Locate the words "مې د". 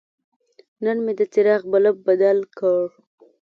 1.05-1.21